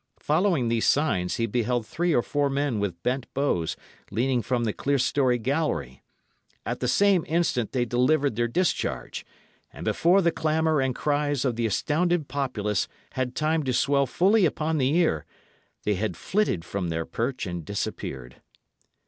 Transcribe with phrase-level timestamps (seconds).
[0.17, 3.75] Following these signs, he beheld three or four men with bent bows
[4.09, 6.01] leaning from the clerestory gallery.
[6.65, 9.23] At the same instant they delivered their discharge,
[9.71, 14.43] and before the clamour and cries of the astounded populace had time to swell fully
[14.47, 15.23] upon the ear,
[15.83, 18.41] they had flitted from their perch and disappeared.